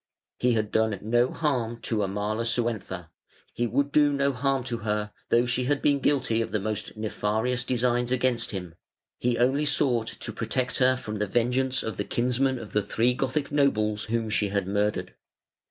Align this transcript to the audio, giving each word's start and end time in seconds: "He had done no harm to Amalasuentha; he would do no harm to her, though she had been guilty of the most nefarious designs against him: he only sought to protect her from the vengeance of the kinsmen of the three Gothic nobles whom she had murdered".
"He 0.39 0.53
had 0.53 0.71
done 0.71 0.97
no 1.03 1.31
harm 1.31 1.79
to 1.81 2.01
Amalasuentha; 2.03 3.11
he 3.53 3.67
would 3.67 3.91
do 3.91 4.11
no 4.11 4.33
harm 4.33 4.63
to 4.63 4.79
her, 4.79 5.11
though 5.29 5.45
she 5.45 5.65
had 5.65 5.79
been 5.79 5.99
guilty 5.99 6.41
of 6.41 6.51
the 6.51 6.59
most 6.59 6.97
nefarious 6.97 7.63
designs 7.63 8.11
against 8.11 8.49
him: 8.49 8.73
he 9.19 9.37
only 9.37 9.63
sought 9.63 10.07
to 10.07 10.33
protect 10.33 10.79
her 10.79 10.95
from 10.95 11.17
the 11.19 11.27
vengeance 11.27 11.83
of 11.83 11.97
the 11.97 12.03
kinsmen 12.03 12.57
of 12.57 12.73
the 12.73 12.81
three 12.81 13.13
Gothic 13.13 13.51
nobles 13.51 14.05
whom 14.05 14.27
she 14.31 14.47
had 14.49 14.65
murdered". 14.67 15.13